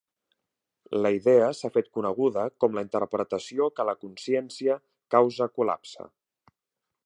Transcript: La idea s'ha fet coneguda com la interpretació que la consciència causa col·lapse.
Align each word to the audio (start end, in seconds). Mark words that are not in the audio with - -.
La 1.05 1.11
idea 1.17 1.49
s'ha 1.57 1.69
fet 1.75 1.91
coneguda 1.97 2.47
com 2.63 2.79
la 2.79 2.85
interpretació 2.87 3.69
que 3.77 3.87
la 3.93 3.97
consciència 4.07 4.81
causa 5.17 5.53
col·lapse. 5.59 6.11